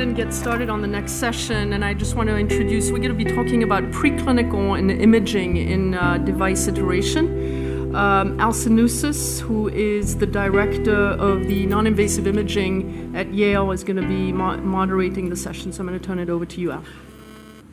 and 0.00 0.16
get 0.16 0.32
started 0.32 0.70
on 0.70 0.80
the 0.80 0.86
next 0.86 1.12
session, 1.12 1.74
and 1.74 1.84
I 1.84 1.94
just 1.94 2.14
want 2.14 2.28
to 2.28 2.36
introduce, 2.36 2.90
we're 2.90 2.98
going 2.98 3.16
to 3.16 3.24
be 3.24 3.30
talking 3.30 3.62
about 3.62 3.84
preclinical 3.90 4.78
and 4.78 4.90
imaging 4.90 5.58
in 5.58 5.94
uh, 5.94 6.18
device 6.18 6.66
iteration. 6.66 7.94
Um, 7.94 8.40
Al 8.40 8.52
Sinusas, 8.52 9.40
who 9.40 9.68
is 9.68 10.16
the 10.16 10.26
director 10.26 10.94
of 10.94 11.46
the 11.46 11.66
non-invasive 11.66 12.26
imaging 12.26 13.14
at 13.14 13.34
Yale, 13.34 13.72
is 13.72 13.84
going 13.84 14.00
to 14.00 14.06
be 14.06 14.32
mo 14.32 14.56
moderating 14.58 15.28
the 15.28 15.36
session, 15.36 15.72
so 15.72 15.80
I'm 15.80 15.88
going 15.88 15.98
to 15.98 16.06
turn 16.06 16.18
it 16.18 16.30
over 16.30 16.46
to 16.46 16.60
you, 16.60 16.72
Al. 16.72 16.84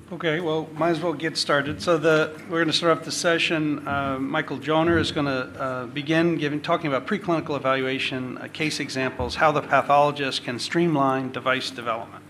Okay, 0.10 0.39
well, 0.39 0.70
might 0.74 0.92
as 0.92 1.02
well 1.02 1.12
get 1.12 1.36
started. 1.36 1.82
So 1.82 1.98
the, 1.98 2.32
we're 2.50 2.60
going 2.60 2.68
to 2.68 2.73
start 2.73 2.98
off 2.98 3.04
the 3.04 3.12
session. 3.12 3.86
Uh, 3.86 4.18
Michael 4.18 4.58
Joner 4.58 4.98
is 4.98 5.12
going 5.12 5.26
to 5.26 5.62
uh, 5.62 5.86
begin 5.88 6.38
giving, 6.38 6.62
talking 6.62 6.88
about 6.88 7.05
preclinical 7.05 7.58
evaluation, 7.58 8.38
uh, 8.38 8.48
case 8.54 8.80
examples, 8.80 9.36
how 9.36 9.52
the 9.52 9.59
pathologist 9.59 10.45
can 10.45 10.59
streamline 10.59 11.34
device 11.34 11.72
development. 11.72 12.23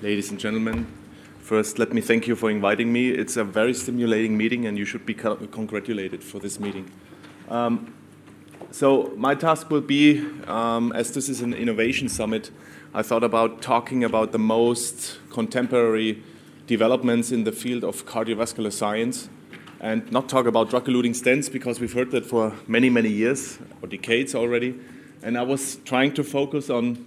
Ladies 0.00 0.30
and 0.30 0.40
gentlemen, 0.40 0.86
first 1.40 1.78
let 1.78 1.92
me 1.92 2.00
thank 2.00 2.26
you 2.26 2.34
for 2.34 2.50
inviting 2.50 2.90
me. 2.90 3.10
It's 3.10 3.36
a 3.36 3.44
very 3.44 3.74
stimulating 3.74 4.34
meeting 4.34 4.64
and 4.64 4.78
you 4.78 4.86
should 4.86 5.04
be 5.04 5.12
congratulated 5.12 6.24
for 6.24 6.38
this 6.38 6.58
meeting. 6.58 6.90
Um, 7.50 7.94
so 8.70 9.12
my 9.14 9.34
task 9.34 9.68
will 9.68 9.82
be, 9.82 10.26
um, 10.46 10.90
as 10.92 11.12
this 11.12 11.28
is 11.28 11.42
an 11.42 11.52
innovation 11.52 12.08
summit, 12.08 12.50
I 12.96 13.02
thought 13.02 13.24
about 13.24 13.60
talking 13.60 14.04
about 14.04 14.30
the 14.30 14.38
most 14.38 15.18
contemporary 15.28 16.22
developments 16.68 17.32
in 17.32 17.42
the 17.42 17.50
field 17.50 17.82
of 17.82 18.06
cardiovascular 18.06 18.72
science 18.72 19.28
and 19.80 20.08
not 20.12 20.28
talk 20.28 20.46
about 20.46 20.70
drug 20.70 20.84
eluting 20.84 21.10
stents 21.10 21.50
because 21.50 21.80
we've 21.80 21.92
heard 21.92 22.12
that 22.12 22.24
for 22.24 22.52
many, 22.68 22.88
many 22.88 23.08
years 23.08 23.58
or 23.82 23.88
decades 23.88 24.32
already. 24.32 24.78
And 25.24 25.36
I 25.36 25.42
was 25.42 25.78
trying 25.84 26.14
to 26.14 26.22
focus 26.22 26.70
on 26.70 27.04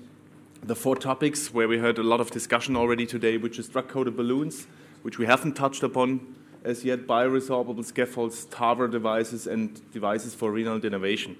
the 0.61 0.75
four 0.75 0.97
topics 0.97 1.53
where 1.53 1.69
we 1.69 1.77
heard 1.77 1.99
a 1.99 2.03
lot 2.03 2.19
of 2.19 2.31
discussion 2.31 2.75
already 2.75 3.05
today, 3.05 3.37
which 3.37 3.57
is 3.57 3.69
drug 3.69 3.87
coated 3.87 4.17
balloons, 4.17 4.67
which 5.03 5.17
we 5.17 5.25
haven't 5.25 5.53
touched 5.53 5.83
upon 5.83 6.35
as 6.65 6.83
yet, 6.83 7.07
bioresorbable 7.07 7.85
scaffolds, 7.85 8.45
TAVR 8.47 8.91
devices, 8.91 9.47
and 9.47 9.89
devices 9.93 10.35
for 10.35 10.51
renal 10.51 10.81
denervation. 10.81 11.37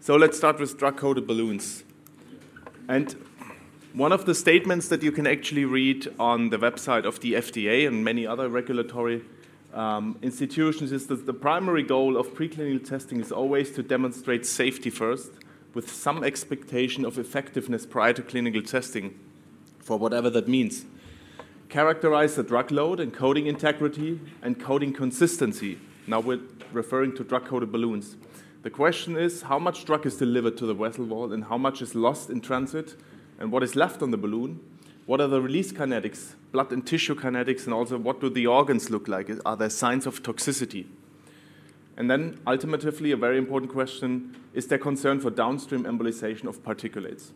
So 0.00 0.16
let's 0.16 0.36
start 0.36 0.58
with 0.58 0.76
drug 0.76 0.96
coated 0.96 1.28
balloons. 1.28 1.84
And 2.88 3.14
one 3.94 4.12
of 4.12 4.26
the 4.26 4.34
statements 4.34 4.88
that 4.88 5.02
you 5.02 5.10
can 5.10 5.26
actually 5.26 5.64
read 5.64 6.08
on 6.18 6.50
the 6.50 6.58
website 6.58 7.04
of 7.04 7.20
the 7.20 7.34
FDA 7.34 7.86
and 7.86 8.04
many 8.04 8.26
other 8.26 8.48
regulatory 8.48 9.22
um, 9.72 10.18
institutions 10.20 10.92
is 10.92 11.06
that 11.06 11.24
the 11.24 11.32
primary 11.32 11.82
goal 11.82 12.16
of 12.16 12.34
preclinical 12.34 12.86
testing 12.86 13.20
is 13.20 13.32
always 13.32 13.70
to 13.72 13.82
demonstrate 13.82 14.44
safety 14.44 14.90
first, 14.90 15.30
with 15.74 15.90
some 15.90 16.22
expectation 16.22 17.04
of 17.04 17.18
effectiveness 17.18 17.86
prior 17.86 18.12
to 18.12 18.22
clinical 18.22 18.62
testing, 18.62 19.18
for 19.78 19.98
whatever 19.98 20.28
that 20.30 20.48
means. 20.48 20.84
Characterize 21.68 22.36
the 22.36 22.42
drug 22.42 22.70
load 22.70 23.00
and 23.00 23.12
coating 23.12 23.46
integrity 23.46 24.20
and 24.42 24.60
coating 24.60 24.92
consistency. 24.92 25.78
Now 26.06 26.20
we're 26.20 26.40
referring 26.72 27.14
to 27.16 27.24
drug 27.24 27.46
coated 27.46 27.72
balloons. 27.72 28.16
The 28.62 28.70
question 28.70 29.16
is 29.16 29.42
how 29.42 29.58
much 29.58 29.84
drug 29.84 30.04
is 30.04 30.16
delivered 30.16 30.56
to 30.58 30.66
the 30.66 30.74
vessel 30.74 31.04
wall 31.04 31.32
and 31.32 31.44
how 31.44 31.56
much 31.56 31.80
is 31.80 31.94
lost 31.94 32.28
in 32.28 32.40
transit 32.40 32.96
and 33.38 33.52
what 33.52 33.62
is 33.62 33.76
left 33.76 34.02
on 34.02 34.10
the 34.10 34.16
balloon, 34.16 34.60
what 35.06 35.20
are 35.20 35.28
the 35.28 35.40
release 35.40 35.72
kinetics, 35.72 36.34
blood 36.52 36.70
and 36.72 36.86
tissue 36.86 37.14
kinetics, 37.14 37.64
and 37.64 37.72
also 37.72 37.96
what 37.96 38.20
do 38.20 38.28
the 38.28 38.46
organs 38.46 38.90
look 38.90 39.08
like? 39.08 39.30
Are 39.46 39.56
there 39.56 39.70
signs 39.70 40.06
of 40.06 40.22
toxicity? 40.22 40.86
And 41.96 42.10
then, 42.10 42.38
ultimately, 42.46 43.10
a 43.10 43.16
very 43.16 43.38
important 43.38 43.72
question 43.72 44.36
is 44.54 44.66
there 44.66 44.78
concern 44.78 45.18
for 45.20 45.30
downstream 45.30 45.84
embolization 45.84 46.46
of 46.46 46.62
particulates? 46.62 47.30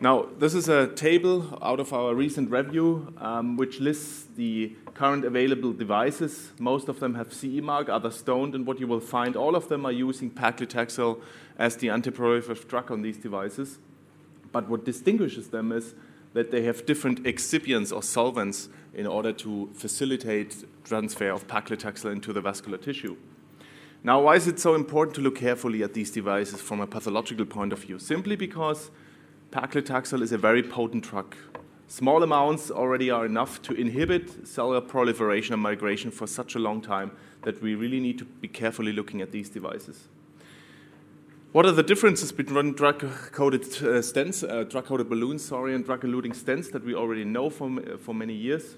Now, 0.00 0.26
this 0.38 0.54
is 0.54 0.68
a 0.68 0.88
table 0.88 1.58
out 1.62 1.78
of 1.78 1.92
our 1.92 2.12
recent 2.14 2.50
review 2.50 3.14
um, 3.18 3.56
which 3.56 3.78
lists 3.78 4.26
the 4.34 4.74
current 4.94 5.24
available 5.24 5.72
devices. 5.72 6.50
Most 6.58 6.88
of 6.88 6.98
them 6.98 7.14
have 7.14 7.32
CE 7.32 7.60
mark, 7.60 7.88
others 7.88 8.20
don't, 8.20 8.52
and 8.54 8.66
what 8.66 8.80
you 8.80 8.88
will 8.88 8.98
find, 8.98 9.36
all 9.36 9.54
of 9.54 9.68
them 9.68 9.86
are 9.86 9.92
using 9.92 10.28
paclitaxel 10.28 11.20
as 11.56 11.76
the 11.76 11.86
antiproliferative 11.86 12.66
drug 12.66 12.90
on 12.90 13.02
these 13.02 13.16
devices. 13.16 13.78
But 14.52 14.68
what 14.68 14.84
distinguishes 14.84 15.48
them 15.48 15.72
is 15.72 15.94
that 16.34 16.50
they 16.50 16.62
have 16.62 16.86
different 16.86 17.24
excipients 17.24 17.94
or 17.94 18.02
solvents 18.02 18.68
in 18.94 19.06
order 19.06 19.32
to 19.32 19.70
facilitate 19.74 20.64
transfer 20.84 21.30
of 21.30 21.46
paclitaxel 21.46 22.12
into 22.12 22.32
the 22.32 22.40
vascular 22.40 22.78
tissue. 22.78 23.16
Now, 24.04 24.20
why 24.22 24.36
is 24.36 24.48
it 24.48 24.58
so 24.58 24.74
important 24.74 25.14
to 25.16 25.20
look 25.20 25.36
carefully 25.36 25.82
at 25.82 25.94
these 25.94 26.10
devices 26.10 26.60
from 26.60 26.80
a 26.80 26.86
pathological 26.86 27.46
point 27.46 27.72
of 27.72 27.80
view? 27.80 27.98
Simply 27.98 28.34
because 28.34 28.90
paclitaxel 29.50 30.22
is 30.22 30.32
a 30.32 30.38
very 30.38 30.62
potent 30.62 31.04
drug. 31.04 31.36
Small 31.86 32.22
amounts 32.22 32.70
already 32.70 33.10
are 33.10 33.26
enough 33.26 33.60
to 33.62 33.74
inhibit 33.74 34.48
cellular 34.48 34.80
proliferation 34.80 35.52
and 35.52 35.62
migration 35.62 36.10
for 36.10 36.26
such 36.26 36.54
a 36.54 36.58
long 36.58 36.80
time 36.80 37.12
that 37.42 37.60
we 37.62 37.74
really 37.74 38.00
need 38.00 38.18
to 38.18 38.24
be 38.24 38.48
carefully 38.48 38.92
looking 38.92 39.20
at 39.20 39.30
these 39.30 39.50
devices. 39.50 40.08
What 41.52 41.66
are 41.66 41.72
the 41.72 41.82
differences 41.82 42.32
between 42.32 42.72
drug-coated 42.72 43.60
uh, 43.60 44.00
stents, 44.00 44.42
uh, 44.42 44.64
drug-coated 44.64 45.10
balloons, 45.10 45.44
sorry, 45.44 45.74
and 45.74 45.84
drug-eluting 45.84 46.34
stents 46.34 46.72
that 46.72 46.82
we 46.82 46.94
already 46.94 47.26
know 47.26 47.50
for, 47.50 47.68
uh, 47.68 47.98
for 47.98 48.14
many 48.14 48.32
years? 48.32 48.76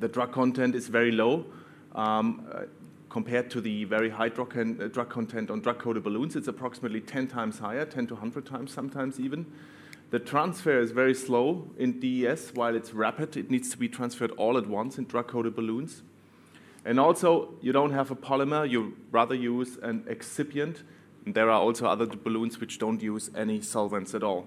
The 0.00 0.08
drug 0.08 0.32
content 0.32 0.74
is 0.74 0.88
very 0.88 1.12
low 1.12 1.46
um, 1.94 2.44
uh, 2.52 2.62
compared 3.08 3.52
to 3.52 3.60
the 3.60 3.84
very 3.84 4.10
high 4.10 4.30
drug, 4.30 4.50
con 4.50 4.80
uh, 4.82 4.88
drug 4.88 5.10
content 5.10 5.48
on 5.48 5.60
drug-coated 5.60 6.02
balloons. 6.02 6.34
It's 6.34 6.48
approximately 6.48 7.00
10 7.00 7.28
times 7.28 7.60
higher, 7.60 7.84
10 7.84 8.08
to 8.08 8.14
100 8.14 8.44
times 8.44 8.72
sometimes 8.72 9.20
even. 9.20 9.46
The 10.10 10.18
transfer 10.18 10.80
is 10.80 10.90
very 10.90 11.14
slow 11.14 11.70
in 11.78 12.00
DES, 12.00 12.50
while 12.54 12.74
it's 12.74 12.94
rapid. 12.94 13.36
It 13.36 13.48
needs 13.48 13.70
to 13.70 13.78
be 13.78 13.88
transferred 13.88 14.32
all 14.32 14.58
at 14.58 14.66
once 14.66 14.98
in 14.98 15.04
drug-coated 15.04 15.54
balloons. 15.54 16.02
And 16.84 16.98
also, 16.98 17.54
you 17.60 17.70
don't 17.70 17.92
have 17.92 18.10
a 18.10 18.16
polymer. 18.16 18.68
You 18.68 18.96
rather 19.12 19.36
use 19.36 19.78
an 19.82 20.04
excipient 20.10 20.82
and 21.26 21.34
there 21.34 21.50
are 21.50 21.60
also 21.60 21.86
other 21.86 22.06
balloons 22.06 22.60
which 22.60 22.78
don't 22.78 23.02
use 23.02 23.30
any 23.36 23.60
solvents 23.60 24.14
at 24.14 24.22
all. 24.22 24.46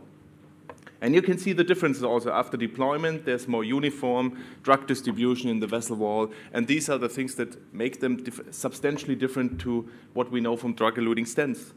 And 1.01 1.13
you 1.13 1.21
can 1.21 1.37
see 1.37 1.53
the 1.53 1.63
differences 1.63 2.03
also 2.03 2.31
after 2.31 2.57
deployment. 2.57 3.25
There's 3.25 3.47
more 3.47 3.63
uniform 3.63 4.43
drug 4.63 4.87
distribution 4.87 5.49
in 5.49 5.59
the 5.59 5.67
vessel 5.67 5.95
wall, 5.97 6.31
and 6.51 6.67
these 6.67 6.89
are 6.89 6.97
the 6.97 7.07
things 7.07 7.35
that 7.35 7.73
make 7.73 7.99
them 7.99 8.17
dif 8.23 8.41
substantially 8.51 9.15
different 9.15 9.61
to 9.61 9.89
what 10.13 10.31
we 10.31 10.41
know 10.41 10.57
from 10.57 10.73
drug-eluting 10.73 11.25
stents. 11.25 11.73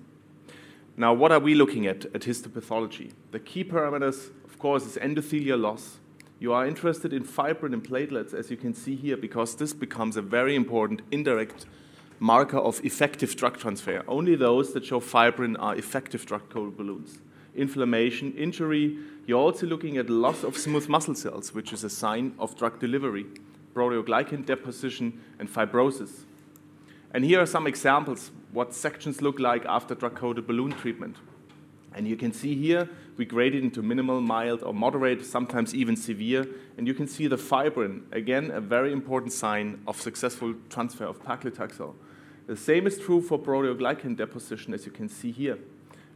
Now, 0.96 1.12
what 1.14 1.32
are 1.32 1.40
we 1.40 1.54
looking 1.54 1.86
at 1.86 2.04
at 2.06 2.22
histopathology? 2.22 3.12
The 3.30 3.40
key 3.40 3.64
parameters, 3.64 4.30
of 4.44 4.58
course, 4.58 4.86
is 4.86 4.96
endothelial 4.96 5.60
loss. 5.60 5.98
You 6.38 6.52
are 6.52 6.66
interested 6.66 7.12
in 7.12 7.22
fibrin 7.24 7.72
and 7.72 7.82
platelets, 7.82 8.34
as 8.34 8.50
you 8.50 8.56
can 8.56 8.74
see 8.74 8.96
here, 8.96 9.16
because 9.16 9.54
this 9.56 9.72
becomes 9.72 10.16
a 10.16 10.22
very 10.22 10.56
important 10.56 11.02
indirect 11.10 11.66
marker 12.22 12.58
of 12.58 12.84
effective 12.84 13.34
drug 13.34 13.58
transfer. 13.58 14.04
Only 14.06 14.36
those 14.36 14.72
that 14.74 14.84
show 14.84 15.00
fibrin 15.00 15.56
are 15.56 15.74
effective 15.74 16.24
drug-coated 16.24 16.76
balloons. 16.76 17.18
Inflammation, 17.56 18.32
injury, 18.34 18.96
you're 19.26 19.40
also 19.40 19.66
looking 19.66 19.96
at 19.96 20.08
loss 20.08 20.44
of 20.44 20.56
smooth 20.56 20.88
muscle 20.88 21.16
cells, 21.16 21.52
which 21.52 21.72
is 21.72 21.82
a 21.82 21.90
sign 21.90 22.32
of 22.38 22.56
drug 22.56 22.78
delivery, 22.78 23.26
proteoglycan 23.74 24.46
deposition, 24.46 25.20
and 25.40 25.52
fibrosis. 25.52 26.24
And 27.12 27.24
here 27.24 27.40
are 27.40 27.46
some 27.46 27.66
examples 27.66 28.30
what 28.52 28.72
sections 28.72 29.20
look 29.20 29.40
like 29.40 29.64
after 29.66 29.96
drug-coated 29.96 30.46
balloon 30.46 30.70
treatment. 30.70 31.16
And 31.92 32.06
you 32.06 32.16
can 32.16 32.32
see 32.32 32.54
here, 32.54 32.88
we 33.16 33.24
grade 33.24 33.56
it 33.56 33.64
into 33.64 33.82
minimal, 33.82 34.20
mild, 34.20 34.62
or 34.62 34.72
moderate, 34.72 35.26
sometimes 35.26 35.74
even 35.74 35.96
severe. 35.96 36.46
And 36.78 36.86
you 36.86 36.94
can 36.94 37.08
see 37.08 37.26
the 37.26 37.36
fibrin, 37.36 38.04
again, 38.12 38.52
a 38.52 38.60
very 38.60 38.92
important 38.92 39.32
sign 39.32 39.82
of 39.88 40.00
successful 40.00 40.54
transfer 40.70 41.04
of 41.04 41.20
paclitaxel. 41.22 41.94
The 42.46 42.56
same 42.56 42.86
is 42.86 42.98
true 42.98 43.20
for 43.20 43.38
proteoglycan 43.38 44.16
deposition, 44.16 44.74
as 44.74 44.84
you 44.84 44.92
can 44.92 45.08
see 45.08 45.30
here, 45.30 45.58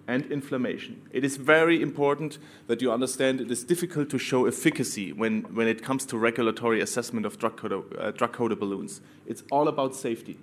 and 0.08 0.26
inflammation. 0.26 1.02
It 1.12 1.24
is 1.24 1.36
very 1.36 1.80
important 1.80 2.38
that 2.66 2.82
you 2.82 2.92
understand 2.92 3.40
it 3.40 3.50
is 3.50 3.64
difficult 3.64 4.10
to 4.10 4.18
show 4.18 4.46
efficacy 4.46 5.12
when, 5.12 5.42
when 5.54 5.68
it 5.68 5.82
comes 5.82 6.04
to 6.06 6.18
regulatory 6.18 6.80
assessment 6.80 7.26
of 7.26 7.38
drug-coated 7.38 7.92
uh, 7.98 8.60
balloons. 8.60 9.00
It's 9.26 9.42
all 9.50 9.68
about 9.68 9.94
safety. 9.94 10.38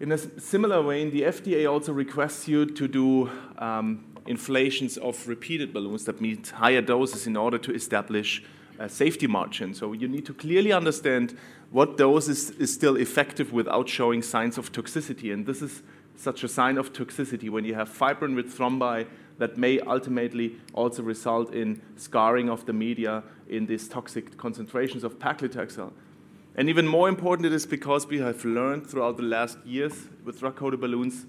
In 0.00 0.10
a 0.10 0.18
similar 0.18 0.82
way, 0.82 1.08
the 1.08 1.22
FDA 1.22 1.70
also 1.70 1.92
requests 1.92 2.48
you 2.48 2.66
to 2.66 2.88
do 2.88 3.30
um, 3.58 4.04
inflations 4.26 4.96
of 4.96 5.28
repeated 5.28 5.72
balloons 5.72 6.04
that 6.04 6.20
meet 6.20 6.48
higher 6.48 6.82
doses 6.82 7.26
in 7.26 7.36
order 7.36 7.58
to 7.58 7.72
establish 7.72 8.42
a 8.78 8.88
safety 8.88 9.26
margin. 9.26 9.74
So 9.74 9.92
you 9.92 10.08
need 10.08 10.26
to 10.26 10.34
clearly 10.34 10.72
understand 10.72 11.36
what 11.70 11.96
dose 11.96 12.28
is, 12.28 12.50
is 12.50 12.72
still 12.72 12.96
effective 12.96 13.52
without 13.52 13.88
showing 13.88 14.22
signs 14.22 14.58
of 14.58 14.72
toxicity. 14.72 15.32
And 15.32 15.46
this 15.46 15.62
is 15.62 15.82
such 16.16 16.44
a 16.44 16.48
sign 16.48 16.78
of 16.78 16.92
toxicity 16.92 17.48
when 17.48 17.64
you 17.64 17.74
have 17.74 17.88
fibrin 17.88 18.34
with 18.34 18.56
thrombi 18.56 19.06
that 19.38 19.56
may 19.56 19.80
ultimately 19.80 20.56
also 20.74 21.02
result 21.02 21.52
in 21.54 21.80
scarring 21.96 22.48
of 22.48 22.66
the 22.66 22.72
media 22.72 23.22
in 23.48 23.66
these 23.66 23.88
toxic 23.88 24.36
concentrations 24.36 25.04
of 25.04 25.18
paclitaxel. 25.18 25.92
And 26.54 26.68
even 26.68 26.86
more 26.86 27.08
important 27.08 27.46
it 27.46 27.52
is 27.52 27.66
because 27.66 28.06
we 28.06 28.18
have 28.18 28.44
learned 28.44 28.86
throughout 28.86 29.16
the 29.16 29.22
last 29.22 29.58
years 29.64 29.94
with 30.24 30.40
drug-coated 30.40 30.80
balloons 30.80 31.26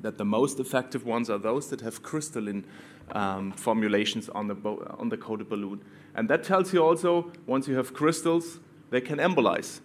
that 0.00 0.18
the 0.18 0.24
most 0.24 0.60
effective 0.60 1.04
ones 1.04 1.30
are 1.30 1.38
those 1.38 1.68
that 1.70 1.80
have 1.80 2.02
crystalline 2.02 2.64
um, 3.12 3.52
formulations 3.52 4.28
on 4.28 4.48
the, 4.48 4.56
on 4.98 5.08
the 5.08 5.16
coated 5.16 5.48
balloon. 5.48 5.80
And 6.14 6.28
that 6.30 6.44
tells 6.44 6.72
you 6.72 6.84
also, 6.84 7.32
once 7.46 7.68
you 7.68 7.76
have 7.76 7.94
crystals, 7.94 8.58
they 8.90 9.00
can 9.00 9.18
embolize. 9.18 9.80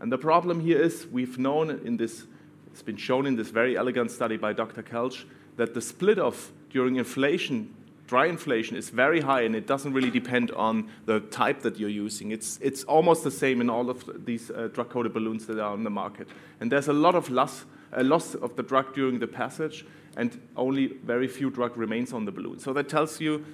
And 0.00 0.10
the 0.10 0.18
problem 0.18 0.60
here 0.60 0.80
is 0.80 1.06
we've 1.06 1.38
known 1.38 1.70
in 1.70 1.96
this, 1.96 2.26
it's 2.66 2.82
been 2.82 2.96
shown 2.96 3.26
in 3.26 3.36
this 3.36 3.50
very 3.50 3.76
elegant 3.76 4.10
study 4.10 4.36
by 4.36 4.52
Dr. 4.52 4.82
Kelsch, 4.82 5.24
that 5.56 5.74
the 5.74 5.80
split 5.80 6.18
off 6.18 6.52
during 6.70 6.96
inflation, 6.96 7.74
dry 8.06 8.26
inflation, 8.26 8.76
is 8.76 8.90
very 8.90 9.20
high 9.20 9.42
and 9.42 9.54
it 9.54 9.66
doesn't 9.66 9.92
really 9.92 10.10
depend 10.10 10.50
on 10.52 10.88
the 11.06 11.20
type 11.20 11.60
that 11.62 11.78
you're 11.78 11.88
using. 11.88 12.30
It's, 12.30 12.58
it's 12.60 12.84
almost 12.84 13.22
the 13.24 13.30
same 13.30 13.60
in 13.60 13.70
all 13.70 13.90
of 13.90 14.24
these 14.24 14.50
uh, 14.50 14.68
drug 14.72 14.90
coated 14.90 15.12
balloons 15.12 15.46
that 15.46 15.58
are 15.58 15.72
on 15.72 15.84
the 15.84 15.90
market. 15.90 16.28
And 16.60 16.72
there's 16.72 16.88
a 16.88 16.92
lot 16.92 17.14
of 17.14 17.30
loss, 17.30 17.64
uh, 17.96 18.02
loss 18.02 18.34
of 18.34 18.56
the 18.56 18.62
drug 18.62 18.94
during 18.94 19.18
the 19.18 19.26
passage, 19.26 19.84
and 20.16 20.40
only 20.56 20.88
very 21.04 21.28
few 21.28 21.50
drug 21.50 21.76
remains 21.76 22.12
on 22.12 22.24
the 22.24 22.32
balloon. 22.32 22.58
So 22.58 22.72
that 22.72 22.88
tells 22.88 23.20
you 23.20 23.44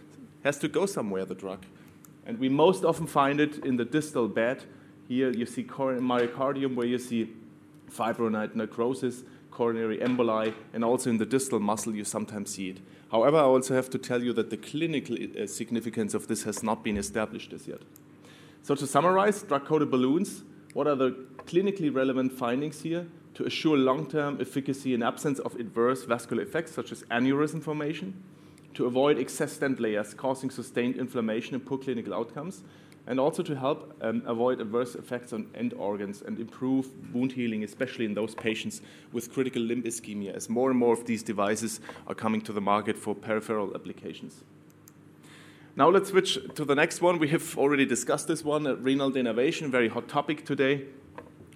has 0.44 0.58
to 0.58 0.69
go 0.69 0.87
somewhere, 0.87 1.25
the 1.25 1.35
drug. 1.35 1.64
And 2.26 2.38
we 2.38 2.49
most 2.49 2.85
often 2.85 3.06
find 3.06 3.40
it 3.40 3.64
in 3.64 3.76
the 3.76 3.85
distal 3.85 4.29
bed 4.29 4.64
here 5.08 5.31
you 5.31 5.46
see 5.46 5.64
myocardium 5.64 6.75
where 6.75 6.87
you 6.87 6.99
see 6.99 7.31
fibrinoid 7.90 8.55
necrosis, 8.55 9.25
coronary 9.50 9.96
emboli, 9.99 10.55
and 10.75 10.84
also 10.84 11.08
in 11.08 11.17
the 11.17 11.25
distal 11.25 11.58
muscle 11.58 11.94
you 11.94 12.05
sometimes 12.05 12.55
see 12.55 12.69
it. 12.70 12.81
However, 13.11 13.38
I 13.38 13.44
also 13.44 13.75
have 13.75 13.88
to 13.91 13.99
tell 13.99 14.23
you 14.23 14.34
that 14.34 14.50
the 14.50 14.58
clinical 14.58 15.17
uh, 15.17 15.46
significance 15.46 16.12
of 16.12 16.29
this 16.29 16.43
has 16.43 16.62
not 16.62 16.84
been 16.84 16.99
established 16.99 17.55
as 17.55 17.67
yet. 17.67 17.81
So 18.62 18.75
to 18.75 18.87
summarize, 18.87 19.43
drug-coated 19.43 19.91
balloons, 19.91 20.44
what 20.75 20.87
are 20.87 20.94
the 20.94 21.12
clinically 21.46 21.93
relevant 21.93 22.32
findings 22.32 22.82
here 22.82 23.06
to 23.38 23.46
assure 23.46 23.76
long-term 23.76 24.37
efficacy 24.40 24.94
in 24.94 25.00
absence 25.00 25.38
of 25.38 25.55
adverse 25.61 26.02
vascular 26.02 26.43
effects 26.43 26.73
such 26.73 26.90
as 26.90 27.05
aneurysm 27.05 27.62
formation, 27.62 28.12
to 28.75 28.85
avoid 28.85 29.17
excess 29.17 29.52
stent 29.52 29.79
layers 29.79 30.12
causing 30.12 30.50
sustained 30.50 30.96
inflammation 30.96 31.55
and 31.55 31.64
poor 31.64 31.79
clinical 31.79 32.12
outcomes, 32.12 32.64
and 33.06 33.20
also 33.20 33.40
to 33.40 33.55
help 33.55 33.96
um, 34.02 34.25
avoid 34.26 34.61
adverse 34.61 34.96
effects 34.96 35.32
on 35.32 35.46
end 35.55 35.73
organs 35.75 36.20
and 36.20 36.40
improve 36.40 36.90
wound 37.14 37.31
healing, 37.31 37.62
especially 37.62 38.05
in 38.05 38.14
those 38.14 38.35
patients 38.35 38.81
with 39.12 39.32
critical 39.32 39.62
limb 39.62 39.84
ischemia, 39.84 40.34
as 40.34 40.49
more 40.49 40.69
and 40.69 40.79
more 40.79 40.93
of 40.93 41.06
these 41.06 41.23
devices 41.23 41.79
are 42.08 42.17
coming 42.17 42.41
to 42.41 42.52
the 42.52 42.61
market 42.61 42.99
for 42.99 43.14
peripheral 43.14 43.73
applications. 43.73 44.43
Now 45.76 45.88
let's 45.88 46.11
switch 46.11 46.41
to 46.56 46.64
the 46.64 46.75
next 46.75 47.00
one. 47.00 47.20
We 47.20 47.29
have 47.29 47.56
already 47.56 47.87
discussed 47.87 48.26
this 48.26 48.44
one, 48.44 48.67
uh, 48.67 48.75
renal 48.75 49.12
denervation, 49.12 49.70
very 49.70 49.87
hot 49.87 50.08
topic 50.08 50.44
today. 50.44 50.87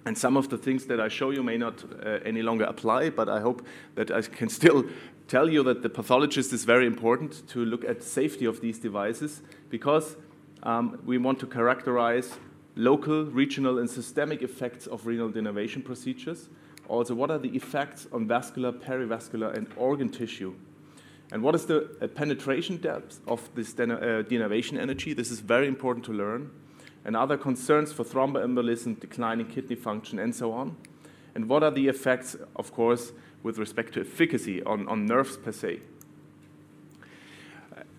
And 0.05 0.17
some 0.17 0.35
of 0.35 0.49
the 0.49 0.57
things 0.57 0.85
that 0.87 0.99
I 0.99 1.07
show 1.07 1.29
you 1.31 1.43
may 1.43 1.57
not 1.57 1.83
uh, 1.83 2.19
any 2.25 2.41
longer 2.41 2.65
apply, 2.65 3.11
but 3.11 3.29
I 3.29 3.39
hope 3.39 3.65
that 3.95 4.11
I 4.11 4.21
can 4.21 4.49
still 4.49 4.85
tell 5.27 5.49
you 5.49 5.63
that 5.63 5.81
the 5.81 5.89
pathologist 5.89 6.51
is 6.51 6.65
very 6.65 6.85
important 6.85 7.47
to 7.49 7.63
look 7.63 7.85
at 7.85 7.99
the 7.99 8.05
safety 8.05 8.45
of 8.45 8.59
these 8.59 8.79
devices 8.79 9.41
because 9.69 10.17
um, 10.63 10.99
we 11.05 11.17
want 11.17 11.39
to 11.39 11.47
characterize 11.47 12.33
local, 12.75 13.25
regional, 13.25 13.79
and 13.79 13.89
systemic 13.89 14.41
effects 14.41 14.87
of 14.87 15.05
renal 15.05 15.29
denervation 15.29 15.83
procedures. 15.83 16.49
Also, 16.89 17.15
what 17.15 17.31
are 17.31 17.39
the 17.39 17.55
effects 17.55 18.07
on 18.11 18.27
vascular, 18.27 18.71
perivascular, 18.71 19.55
and 19.55 19.67
organ 19.77 20.09
tissue? 20.09 20.53
And 21.31 21.41
what 21.41 21.55
is 21.55 21.65
the 21.65 21.89
uh, 22.01 22.07
penetration 22.07 22.77
depth 22.77 23.21
of 23.27 23.49
this 23.55 23.73
uh, 23.73 24.23
denervation 24.27 24.77
energy? 24.77 25.13
This 25.13 25.31
is 25.31 25.39
very 25.39 25.67
important 25.67 26.05
to 26.05 26.13
learn. 26.13 26.51
And 27.05 27.15
other 27.15 27.37
concerns 27.37 27.91
for 27.91 28.03
thromboembolism, 28.03 28.99
declining 28.99 29.47
kidney 29.47 29.75
function, 29.75 30.19
and 30.19 30.33
so 30.33 30.53
on. 30.53 30.77
And 31.35 31.49
what 31.49 31.63
are 31.63 31.71
the 31.71 31.87
effects, 31.87 32.35
of 32.55 32.71
course, 32.71 33.11
with 33.41 33.57
respect 33.57 33.93
to 33.95 34.01
efficacy 34.01 34.63
on, 34.63 34.87
on 34.87 35.05
nerves 35.05 35.37
per 35.37 35.51
se? 35.51 35.79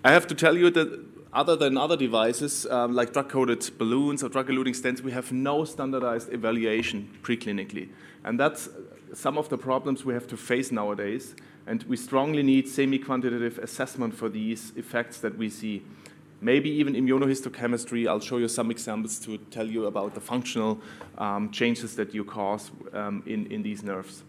I 0.03 0.13
have 0.13 0.27
to 0.29 0.35
tell 0.35 0.57
you 0.57 0.71
that 0.71 1.05
other 1.33 1.57
than 1.57 1.77
other 1.77 1.97
devices 1.97 2.65
um, 2.67 2.95
like 2.95 3.13
drug-coated 3.13 3.71
balloons 3.77 4.23
or 4.23 4.29
drug-eluting 4.29 4.75
stents, 4.75 5.01
we 5.01 5.11
have 5.13 5.33
no 5.33 5.65
standardized 5.65 6.33
evaluation 6.33 7.11
preclinically. 7.23 7.89
And 8.23 8.39
that's 8.39 8.69
some 9.13 9.37
of 9.37 9.49
the 9.49 9.59
problems 9.59 10.05
we 10.05 10.15
have 10.15 10.27
to 10.29 10.37
face 10.37 10.71
nowadays. 10.71 11.35
And 11.67 11.83
we 11.85 11.97
strongly 11.97 12.43
need 12.43 12.69
semi-quantitative 12.69 13.59
assessment 13.59 14.15
for 14.15 14.29
these 14.29 14.73
effects 14.77 15.19
that 15.21 15.37
we 15.37 15.51
see. 15.51 15.83
Maybe 16.45 16.69
even 16.69 16.93
immunohistochemistry. 16.93 18.07
I'll 18.07 18.21
show 18.21 18.37
you 18.37 18.49
some 18.49 18.71
examples 18.71 19.19
to 19.21 19.39
tell 19.51 19.67
you 19.67 19.87
about 19.87 20.13
the 20.13 20.21
functional 20.21 20.79
um, 21.17 21.51
changes 21.51 21.97
that 21.97 22.13
you 22.13 22.23
cause 22.23 22.71
um, 22.93 23.23
in, 23.25 23.47
in 23.47 23.63
these 23.63 23.83
nerves. 23.83 24.25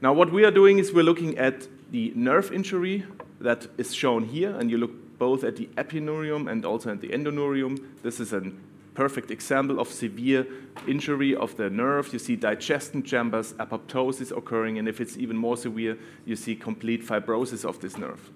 Now, 0.00 0.14
what 0.14 0.32
we 0.32 0.46
are 0.46 0.50
doing 0.50 0.78
is 0.78 0.90
we're 0.90 1.02
looking 1.02 1.36
at 1.36 1.68
the 1.90 2.12
nerve 2.14 2.50
injury 2.50 3.04
that 3.42 3.66
is 3.76 3.94
shown 3.94 4.24
here, 4.24 4.56
and 4.58 4.70
you 4.70 4.78
look 4.78 5.18
both 5.18 5.44
at 5.44 5.56
the 5.56 5.66
epineurium 5.76 6.50
and 6.50 6.64
also 6.64 6.92
at 6.92 7.02
the 7.02 7.08
endoneurium. 7.08 7.78
This 8.02 8.20
is 8.20 8.32
a 8.32 8.50
perfect 8.94 9.30
example 9.30 9.80
of 9.80 9.88
severe 9.88 10.46
injury 10.86 11.36
of 11.36 11.58
the 11.58 11.68
nerve. 11.68 12.10
You 12.10 12.18
see 12.18 12.36
digestion 12.36 13.02
chambers, 13.02 13.52
apoptosis 13.54 14.34
occurring, 14.34 14.78
and 14.78 14.88
if 14.88 14.98
it's 14.98 15.18
even 15.18 15.36
more 15.36 15.58
severe, 15.58 15.98
you 16.24 16.36
see 16.36 16.56
complete 16.56 17.04
fibrosis 17.04 17.66
of 17.66 17.80
this 17.80 17.98
nerve. 17.98 18.30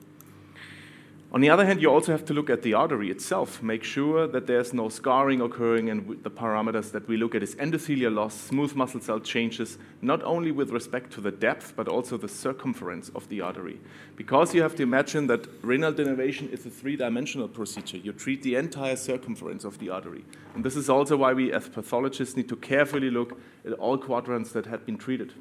On 1.34 1.40
the 1.40 1.48
other 1.48 1.64
hand, 1.64 1.80
you 1.80 1.90
also 1.90 2.12
have 2.12 2.26
to 2.26 2.34
look 2.34 2.50
at 2.50 2.60
the 2.60 2.74
artery 2.74 3.10
itself, 3.10 3.62
make 3.62 3.82
sure 3.82 4.26
that 4.26 4.46
there's 4.46 4.74
no 4.74 4.90
scarring 4.90 5.40
occurring, 5.40 5.88
and 5.88 6.22
the 6.22 6.30
parameters 6.30 6.92
that 6.92 7.08
we 7.08 7.16
look 7.16 7.34
at 7.34 7.42
is 7.42 7.54
endothelial 7.54 8.14
loss, 8.14 8.38
smooth 8.38 8.74
muscle 8.74 9.00
cell 9.00 9.18
changes, 9.18 9.78
not 10.02 10.22
only 10.24 10.52
with 10.52 10.68
respect 10.68 11.10
to 11.14 11.22
the 11.22 11.30
depth, 11.30 11.72
but 11.74 11.88
also 11.88 12.18
the 12.18 12.28
circumference 12.28 13.08
of 13.14 13.26
the 13.30 13.40
artery. 13.40 13.80
Because 14.14 14.54
you 14.54 14.60
have 14.60 14.76
to 14.76 14.82
imagine 14.82 15.26
that 15.28 15.48
renal 15.62 15.94
denervation 15.94 16.52
is 16.52 16.66
a 16.66 16.70
three-dimensional 16.70 17.48
procedure. 17.48 17.96
You 17.96 18.12
treat 18.12 18.42
the 18.42 18.56
entire 18.56 18.96
circumference 18.96 19.64
of 19.64 19.78
the 19.78 19.88
artery. 19.88 20.26
And 20.54 20.62
this 20.62 20.76
is 20.76 20.90
also 20.90 21.16
why 21.16 21.32
we, 21.32 21.50
as 21.50 21.66
pathologists, 21.66 22.36
need 22.36 22.50
to 22.50 22.56
carefully 22.56 23.10
look 23.10 23.40
at 23.64 23.72
all 23.72 23.96
quadrants 23.96 24.52
that 24.52 24.66
have 24.66 24.84
been 24.84 24.98
treated. 24.98 25.32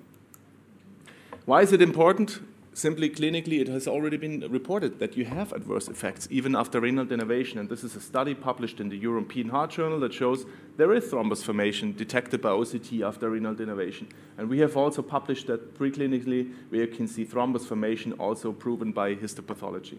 Why 1.43 1.63
is 1.63 1.73
it 1.73 1.81
important? 1.81 2.39
Simply 2.73 3.09
clinically, 3.09 3.59
it 3.59 3.67
has 3.67 3.87
already 3.87 4.17
been 4.17 4.39
reported 4.49 4.99
that 4.99 5.17
you 5.17 5.25
have 5.25 5.51
adverse 5.51 5.87
effects 5.87 6.27
even 6.31 6.55
after 6.55 6.79
renal 6.79 7.05
denervation. 7.05 7.59
And 7.59 7.69
this 7.69 7.83
is 7.83 7.95
a 7.95 8.01
study 8.01 8.33
published 8.33 8.79
in 8.79 8.89
the 8.89 8.97
European 8.97 9.49
Heart 9.49 9.71
Journal 9.71 9.99
that 9.99 10.13
shows 10.13 10.45
there 10.77 10.93
is 10.93 11.05
thrombus 11.05 11.43
formation 11.43 11.93
detected 11.93 12.41
by 12.41 12.49
OCT 12.49 13.05
after 13.05 13.29
renal 13.29 13.53
denervation. 13.53 14.07
And 14.37 14.49
we 14.49 14.59
have 14.59 14.77
also 14.77 15.01
published 15.01 15.47
that 15.47 15.77
preclinically, 15.77 16.53
where 16.69 16.81
you 16.81 16.87
can 16.87 17.07
see 17.07 17.25
thrombus 17.25 17.65
formation 17.65 18.13
also 18.13 18.51
proven 18.53 18.91
by 18.91 19.15
histopathology. 19.15 19.97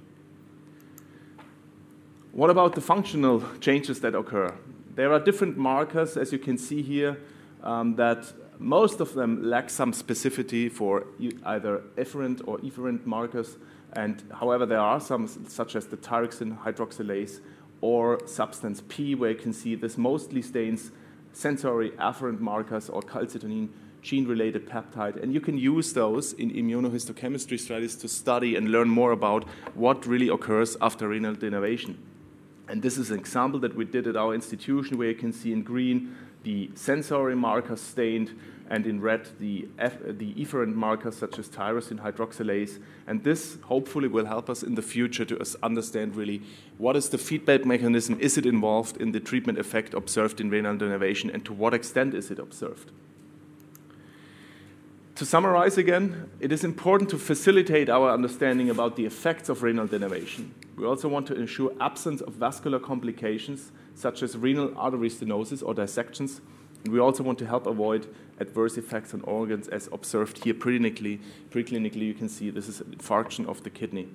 What 2.33 2.49
about 2.49 2.75
the 2.75 2.81
functional 2.81 3.45
changes 3.61 4.00
that 4.00 4.14
occur? 4.14 4.55
There 4.95 5.12
are 5.12 5.21
different 5.21 5.59
markers, 5.59 6.17
as 6.17 6.33
you 6.33 6.38
can 6.38 6.57
see 6.57 6.81
here, 6.81 7.19
um, 7.62 7.97
that 7.97 8.33
most 8.62 9.00
of 9.00 9.14
them 9.14 9.42
lack 9.42 9.69
some 9.71 9.92
specificity 9.92 10.71
for 10.71 11.07
either 11.45 11.83
afferent 11.97 12.40
or 12.47 12.59
efferent 12.59 13.04
markers. 13.04 13.57
And 13.95 14.23
however, 14.40 14.64
there 14.66 14.81
are 14.81 15.00
some, 15.00 15.26
such 15.49 15.76
as 15.76 15.87
the 15.87 15.97
tyrosine 15.97 16.59
hydroxylase 16.62 17.40
or 17.81 18.26
substance 18.26 18.83
P, 18.88 19.14
where 19.14 19.31
you 19.31 19.37
can 19.37 19.52
see 19.52 19.75
this 19.75 19.99
mostly 19.99 20.40
stains 20.40 20.92
sensory 21.33 21.90
afferent 21.92 22.40
markers 22.40 22.88
or 22.88 23.02
calcitonin 23.02 23.69
gene-related 24.02 24.69
peptide. 24.69 25.23
And 25.23 25.33
you 25.33 25.40
can 25.40 25.57
use 25.59 25.92
those 25.92 26.33
in 26.33 26.50
immunohistochemistry 26.50 27.59
studies 27.59 27.97
to 27.97 28.09
study 28.09 28.57
and 28.57 28.71
learn 28.71 28.88
more 28.88 29.12
about 29.12 29.45
what 29.75 30.07
really 30.07 30.28
occurs 30.28 30.76
after 30.81 31.09
renal 31.09 31.35
denervation. 31.35 31.97
And 32.69 32.83
this 32.83 32.99
is 32.99 33.11
an 33.11 33.19
example 33.19 33.61
that 33.61 33.75
we 33.76 33.85
did 33.85 34.07
at 34.07 34.16
our 34.16 34.35
institution 34.35 34.99
where 34.99 35.09
you 35.09 35.14
can 35.14 35.33
see 35.33 35.52
in 35.52 35.62
green 35.62 36.16
the 36.42 36.70
sensory 36.75 37.37
markers 37.37 37.80
stained 37.80 38.38
and 38.72 38.87
in 38.87 39.00
red 39.00 39.28
the, 39.38 39.68
F, 39.78 39.99
the 40.02 40.32
efferent 40.34 40.75
markers 40.75 41.16
such 41.16 41.38
as 41.38 41.49
tyrosine 41.49 42.00
hydroxylase. 42.00 42.80
And 43.06 43.22
this 43.22 43.58
hopefully 43.64 44.08
will 44.08 44.25
help 44.25 44.49
us 44.49 44.62
in 44.62 44.76
the 44.76 44.82
future 44.82 45.26
to 45.26 45.44
understand 45.62 46.16
really 46.16 46.42
what 46.78 46.96
is 46.96 47.11
the 47.11 47.18
feedback 47.18 47.66
mechanism, 47.66 48.18
is 48.18 48.38
it 48.38 48.46
involved 48.46 48.96
in 48.96 49.12
the 49.12 49.20
treatment 49.20 49.58
effect 49.58 49.92
observed 49.92 50.40
in 50.40 50.49
renal 50.49 50.76
denervation, 50.76 51.32
and 51.32 51.44
to 51.44 51.52
what 51.52 51.75
extent 51.75 52.14
is 52.14 52.30
it 52.30 52.38
observed. 52.38 52.90
To 55.16 55.26
summarize 55.26 55.76
again, 55.76 56.30
it 56.40 56.50
is 56.50 56.64
important 56.64 57.11
to 57.11 57.18
facilitate 57.18 57.90
our 57.90 58.11
understanding 58.11 58.70
about 58.70 58.96
the 58.96 59.04
effects 59.04 59.50
of 59.50 59.62
renal 59.62 59.87
denervation. 59.87 60.50
We 60.76 60.87
also 60.87 61.08
want 61.08 61.26
to 61.26 61.34
ensure 61.34 61.72
absence 61.78 62.22
of 62.22 62.32
vascular 62.32 62.78
complications 62.78 63.70
such 63.94 64.22
as 64.22 64.37
renal 64.37 64.72
artery 64.76 65.11
stenosis 65.11 65.62
or 65.62 65.75
dissections 65.75 66.40
and 66.84 66.92
we 66.92 66.99
also 66.99 67.22
want 67.22 67.38
to 67.38 67.46
help 67.46 67.66
avoid 67.66 68.06
adverse 68.40 68.76
effects 68.76 69.14
on 69.14 69.20
organs 69.22 69.68
as 69.68 69.88
observed 69.92 70.42
here 70.44 70.54
preclinically. 70.54 71.20
Preclinically, 71.50 72.02
you 72.02 72.14
can 72.14 72.28
see 72.28 72.50
this 72.50 72.68
is 72.68 72.80
an 72.80 72.96
infarction 72.99 73.46
of 73.46 73.62
the 73.62 73.70
kidney. 73.70 74.08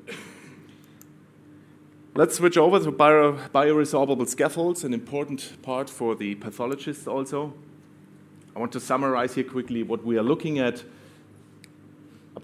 Let's 2.13 2.35
switch 2.35 2.57
over 2.57 2.79
to 2.79 2.91
bio, 2.91 3.33
bioresorbable 3.53 4.27
scaffolds, 4.27 4.83
an 4.83 4.93
important 4.93 5.61
part 5.61 5.89
for 5.89 6.15
the 6.15 6.35
pathologists 6.35 7.07
also. 7.07 7.53
I 8.55 8.59
want 8.59 8.71
to 8.71 8.79
summarize 8.79 9.35
here 9.35 9.43
quickly 9.43 9.83
what 9.83 10.03
we 10.03 10.17
are 10.17 10.23
looking 10.23 10.59
at. 10.59 10.83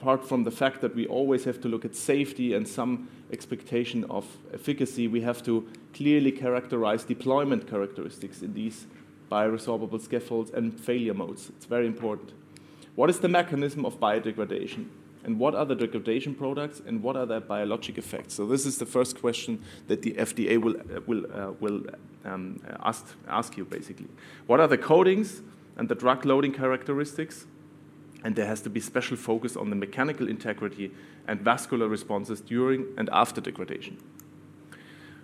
Apart 0.04 0.28
from 0.28 0.44
the 0.44 0.52
fact 0.52 0.82
that 0.82 0.94
we 0.94 1.08
always 1.08 1.46
have 1.46 1.62
to 1.62 1.70
look 1.70 1.86
at 1.86 1.96
safety 1.96 2.54
and 2.54 2.68
some 2.68 3.08
expectation 3.32 4.04
of 4.10 4.26
efficacy, 4.54 5.08
we 5.08 5.22
have 5.22 5.42
to 5.42 5.66
clearly 5.94 6.30
characterize 6.30 7.06
deployment 7.06 7.70
characteristics 7.70 8.42
in 8.42 8.54
these 8.54 8.86
bioresorbable 9.32 10.02
scaffolds 10.02 10.52
and 10.52 10.78
failure 10.78 11.14
modes. 11.14 11.50
It's 11.56 11.66
very 11.66 11.88
important. 11.88 12.34
What 12.96 13.10
is 13.10 13.20
the 13.20 13.30
mechanism 13.30 13.86
of 13.86 13.98
biodegradation? 14.02 14.90
And 15.24 15.40
what 15.40 15.56
are 15.56 15.66
the 15.66 15.76
degradation 15.76 16.36
products 16.36 16.82
and 16.86 17.02
what 17.02 17.16
are 17.16 17.26
their 17.26 17.40
biologic 17.40 17.98
effects? 17.98 18.34
So 18.34 18.46
this 18.46 18.66
is 18.66 18.80
the 18.80 18.86
first 18.86 19.22
question 19.22 19.64
that 19.88 20.02
the 20.02 20.12
FDA 20.16 20.62
will, 20.62 20.76
uh, 20.76 21.00
will, 21.08 21.24
uh, 21.34 21.52
will 21.62 21.82
um, 22.26 22.62
ask, 22.84 23.06
ask 23.30 23.56
you 23.56 23.64
basically. 23.64 24.10
What 24.48 24.60
are 24.60 24.68
the 24.68 24.78
coatings 24.78 25.42
and 25.78 25.88
the 25.88 25.96
drug 25.96 26.26
loading 26.26 26.52
characteristics? 26.52 27.46
And 28.24 28.36
there 28.36 28.48
has 28.48 28.62
to 28.62 28.70
be 28.70 28.80
special 28.80 29.18
focus 29.18 29.56
on 29.58 29.70
the 29.70 29.76
mechanical 29.76 30.30
integrity 30.30 30.92
and 31.28 31.42
vascular 31.42 31.88
responses 31.88 32.40
during 32.42 32.88
and 32.98 33.10
after 33.12 33.42
degradation. 33.42 33.98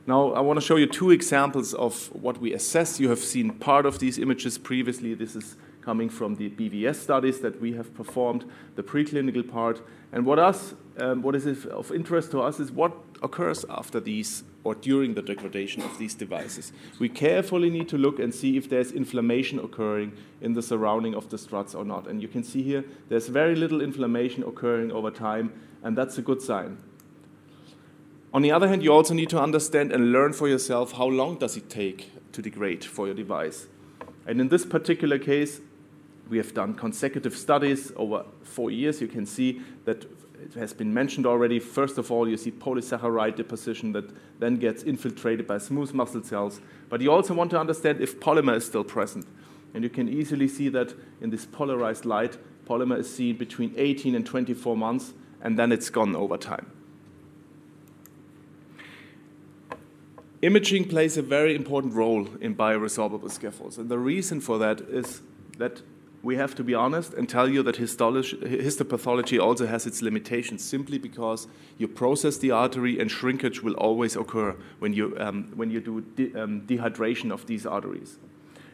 Now, 0.05 0.33
I 0.33 0.41
want 0.41 0.59
to 0.59 0.65
show 0.65 0.75
you 0.75 0.87
two 0.87 1.11
examples 1.11 1.73
of 1.73 2.07
what 2.13 2.39
we 2.39 2.53
assess. 2.53 2.99
You 2.99 3.09
have 3.09 3.19
seen 3.19 3.51
part 3.51 3.85
of 3.85 3.99
these 3.99 4.17
images 4.17 4.57
previously. 4.57 5.13
This 5.13 5.35
is 5.35 5.55
coming 5.81 6.09
from 6.09 6.35
the 6.35 6.49
BVS 6.49 6.95
studies 6.95 7.39
that 7.41 7.59
we 7.61 7.73
have 7.73 7.93
performed, 7.93 8.45
the 8.75 8.83
preclinical 8.83 9.47
part. 9.47 9.81
And 10.11 10.25
what, 10.25 10.39
us, 10.39 10.73
um, 10.97 11.21
what 11.21 11.35
is 11.35 11.65
of 11.65 11.91
interest 11.91 12.31
to 12.31 12.41
us 12.41 12.59
is 12.59 12.71
what 12.71 12.93
occurs 13.21 13.65
after 13.69 13.99
these 13.99 14.43
or 14.63 14.75
during 14.75 15.13
the 15.13 15.21
degradation 15.21 15.81
of 15.81 15.97
these 15.97 16.13
devices. 16.13 16.71
We 16.99 17.09
carefully 17.09 17.69
need 17.69 17.87
to 17.89 17.97
look 17.97 18.19
and 18.19 18.33
see 18.33 18.57
if 18.57 18.69
there's 18.69 18.91
inflammation 18.91 19.59
occurring 19.59 20.13
in 20.41 20.53
the 20.53 20.61
surrounding 20.61 21.15
of 21.15 21.29
the 21.29 21.37
struts 21.37 21.73
or 21.73 21.85
not. 21.85 22.07
And 22.07 22.21
you 22.21 22.27
can 22.27 22.43
see 22.43 22.61
here 22.61 22.83
there's 23.07 23.27
very 23.27 23.55
little 23.55 23.81
inflammation 23.81 24.43
occurring 24.43 24.91
over 24.91 25.11
time, 25.11 25.53
and 25.81 25.97
that's 25.97 26.17
a 26.17 26.21
good 26.21 26.41
sign. 26.41 26.77
On 28.31 28.41
the 28.43 28.51
other 28.51 28.67
hand, 28.67 28.83
you 28.83 28.93
also 28.93 29.13
need 29.13 29.29
to 29.29 29.41
understand 29.41 29.91
and 29.91 30.11
learn 30.11 30.33
for 30.33 30.47
yourself 30.47 30.91
how 30.93 31.07
long 31.07 31.37
does 31.37 31.57
it 31.57 31.69
take 31.69 32.11
to 32.33 32.41
degrade 32.41 32.85
for 32.85 33.07
your 33.07 33.15
device. 33.15 33.67
And 34.27 34.39
in 34.39 34.49
this 34.49 34.65
particular 34.65 35.17
case, 35.17 35.61
we 36.29 36.37
have 36.37 36.53
done 36.53 36.73
consecutive 36.75 37.35
studies 37.35 37.91
over 37.95 38.25
four 38.43 38.71
years. 38.71 39.01
You 39.01 39.07
can 39.07 39.25
see 39.25 39.61
that 39.85 40.05
it 40.41 40.53
has 40.53 40.73
been 40.73 40.93
mentioned 40.93 41.25
already. 41.25 41.59
First 41.59 41.97
of 41.97 42.11
all, 42.11 42.27
you 42.27 42.37
see 42.37 42.51
polysaccharide 42.51 43.35
deposition 43.35 43.91
that 43.93 44.09
then 44.39 44.55
gets 44.55 44.83
infiltrated 44.83 45.47
by 45.47 45.57
smooth 45.57 45.93
muscle 45.93 46.23
cells. 46.23 46.61
But 46.87 47.01
you 47.01 47.11
also 47.11 47.33
want 47.33 47.51
to 47.51 47.59
understand 47.59 47.99
if 47.99 48.19
polymer 48.19 48.55
is 48.55 48.65
still 48.65 48.83
present. 48.83 49.25
And 49.73 49.83
you 49.83 49.89
can 49.89 50.07
easily 50.07 50.47
see 50.47 50.69
that 50.69 50.93
in 51.21 51.29
this 51.29 51.45
polarized 51.45 52.05
light, 52.05 52.37
polymer 52.65 52.99
is 52.99 53.13
seen 53.13 53.37
between 53.37 53.73
18 53.75 54.15
and 54.15 54.25
24 54.25 54.77
months, 54.77 55.13
and 55.41 55.57
then 55.57 55.71
it's 55.71 55.89
gone 55.89 56.15
over 56.15 56.37
time. 56.37 56.71
Imaging 60.41 60.87
plays 60.87 61.17
a 61.17 61.21
very 61.21 61.53
important 61.53 61.93
role 61.93 62.27
in 62.39 62.55
bioresorbable 62.55 63.29
scaffolds. 63.29 63.77
And 63.77 63.89
the 63.89 63.99
reason 63.99 64.39
for 64.39 64.57
that 64.59 64.79
is 64.81 65.21
that 65.57 65.81
we 66.21 66.35
have 66.35 66.53
to 66.55 66.63
be 66.63 66.73
honest 66.73 67.13
and 67.13 67.29
tell 67.29 67.47
you 67.47 67.63
that 67.63 67.75
histopathology 67.75 69.39
also 69.41 69.65
has 69.65 69.85
its 69.85 70.01
limitations 70.01 70.63
simply 70.63 70.97
because 70.97 71.47
you 71.77 71.87
process 71.87 72.37
the 72.37 72.51
artery 72.51 72.99
and 72.99 73.09
shrinkage 73.09 73.63
will 73.63 73.75
always 73.75 74.15
occur 74.15 74.55
when 74.79 74.93
you, 74.93 75.15
um, 75.19 75.51
when 75.55 75.71
you 75.71 75.79
do 75.79 76.01
de 76.01 76.33
um, 76.35 76.61
dehydration 76.61 77.31
of 77.31 77.45
these 77.47 77.65
arteries. 77.65 78.17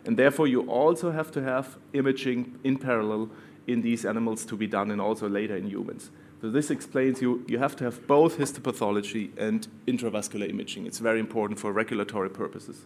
And 0.06 0.18
therefore, 0.18 0.48
you 0.48 0.62
also 0.70 1.12
have 1.12 1.32
to 1.32 1.42
have 1.42 1.78
imaging 1.94 2.60
in 2.64 2.78
parallel 2.78 3.30
in 3.68 3.82
these 3.82 4.06
animals 4.06 4.46
to 4.46 4.56
be 4.56 4.68
done 4.68 4.92
and 4.92 5.02
also 5.02 5.28
later 5.28 5.56
in 5.56 5.68
humans. 5.68 6.12
So 6.42 6.52
this 6.52 6.70
explains 6.70 7.22
you, 7.22 7.44
you 7.48 7.58
have 7.58 7.76
to 7.78 7.86
have 7.86 8.06
both 8.06 8.38
histopathology 8.38 9.32
and 9.38 9.68
intravascular 9.88 10.48
imaging. 10.48 10.86
It's 10.86 11.00
very 11.00 11.20
important 11.20 11.60
for 11.60 11.72
regulatory 11.72 12.30
purposes. 12.30 12.86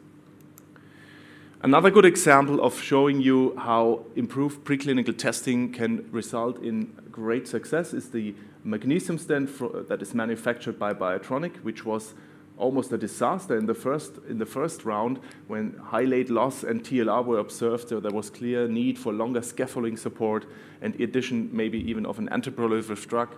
Another 1.61 1.91
good 1.91 2.05
example 2.05 2.63
of 2.63 2.81
showing 2.81 3.19
you 3.19 3.53
how 3.57 4.05
improved 4.15 4.63
preclinical 4.63 5.17
testing 5.17 5.73
can 5.73 6.09
result 6.09 6.63
in 6.63 6.85
great 7.11 7.49
success 7.49 7.93
is 7.93 8.11
the 8.11 8.33
magnesium 8.63 9.17
stent 9.17 9.49
for, 9.49 9.83
that 9.89 10.01
is 10.01 10.15
manufactured 10.15 10.79
by 10.79 10.93
Biotronik, 10.93 11.57
which 11.57 11.83
was 11.83 12.13
almost 12.57 12.93
a 12.93 12.97
disaster 12.97 13.57
in 13.57 13.65
the 13.65 13.73
first 13.73 14.19
in 14.29 14.37
the 14.37 14.45
first 14.45 14.85
round 14.85 15.19
when 15.47 15.73
high 15.83 16.05
late 16.05 16.29
loss 16.29 16.63
and 16.63 16.81
TLR 16.81 17.25
were 17.25 17.39
observed. 17.39 17.89
So 17.89 17.99
there 17.99 18.13
was 18.13 18.29
clear 18.29 18.65
need 18.69 18.97
for 18.97 19.11
longer 19.11 19.41
scaffolding 19.41 19.97
support 19.97 20.45
and 20.81 20.95
addition 21.01 21.49
maybe 21.51 21.79
even 21.89 22.05
of 22.05 22.19
an 22.19 22.29
antiproliferative 22.29 23.05
drug. 23.05 23.35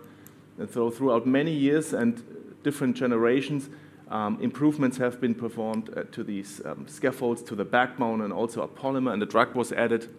And 0.59 0.69
so 0.69 0.91
throughout 0.91 1.25
many 1.25 1.53
years 1.53 1.93
and 1.93 2.21
different 2.61 2.95
generations, 2.95 3.71
um, 4.11 4.37
improvements 4.41 4.97
have 4.97 5.21
been 5.21 5.33
performed 5.33 5.89
uh, 5.95 6.03
to 6.11 6.23
these 6.23 6.61
um, 6.65 6.85
scaffolds, 6.87 7.41
to 7.43 7.55
the 7.55 7.63
backbone, 7.63 8.21
and 8.21 8.33
also 8.33 8.61
a 8.61 8.67
polymer, 8.67 9.13
and 9.13 9.21
the 9.21 9.25
drug 9.25 9.55
was 9.55 9.71
added. 9.71 10.09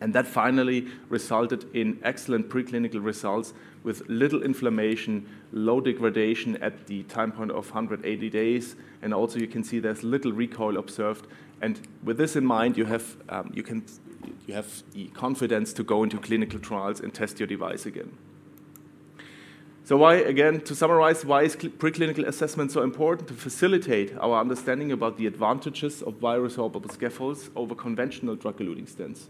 And 0.00 0.14
that 0.14 0.26
finally 0.26 0.86
resulted 1.08 1.74
in 1.74 1.98
excellent 2.02 2.48
preclinical 2.48 3.04
results 3.04 3.52
with 3.82 4.08
little 4.08 4.42
inflammation, 4.42 5.28
low 5.52 5.80
degradation 5.80 6.56
at 6.62 6.86
the 6.86 7.02
time 7.04 7.32
point 7.32 7.50
of 7.50 7.66
180 7.66 8.30
days, 8.30 8.76
and 9.02 9.12
also 9.12 9.38
you 9.38 9.48
can 9.48 9.64
see 9.64 9.80
there's 9.80 10.04
little 10.04 10.32
recoil 10.32 10.76
observed. 10.76 11.26
And 11.62 11.80
with 12.04 12.18
this 12.18 12.36
in 12.36 12.44
mind, 12.44 12.76
you 12.76 12.84
have, 12.84 13.16
um, 13.28 13.50
you 13.54 13.62
can, 13.62 13.84
you 14.46 14.54
have 14.54 14.82
the 14.92 15.06
confidence 15.08 15.72
to 15.72 15.82
go 15.82 16.04
into 16.04 16.18
clinical 16.18 16.60
trials 16.60 17.00
and 17.00 17.12
test 17.12 17.40
your 17.40 17.46
device 17.46 17.86
again. 17.86 18.16
So 19.86 19.96
why, 19.96 20.14
again, 20.14 20.62
to 20.62 20.74
summarize, 20.74 21.24
why 21.24 21.44
is 21.44 21.54
preclinical 21.54 22.26
assessment 22.26 22.72
so 22.72 22.82
important? 22.82 23.28
To 23.28 23.34
facilitate 23.34 24.18
our 24.18 24.40
understanding 24.40 24.90
about 24.90 25.16
the 25.16 25.28
advantages 25.28 26.02
of 26.02 26.14
bioresorbable 26.14 26.90
scaffolds 26.90 27.50
over 27.54 27.72
conventional 27.76 28.34
drug-eluting 28.34 28.90
stents. 28.92 29.28